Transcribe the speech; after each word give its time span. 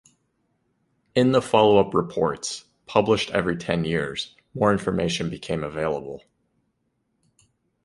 In 1.13 1.31
the 1.31 1.43
follow-up 1.43 1.93
reports, 1.93 2.65
published 2.87 3.29
every 3.29 3.55
ten 3.55 3.85
years, 3.85 4.35
more 4.55 4.71
information 4.71 5.29
became 5.29 5.63
available. 5.63 6.23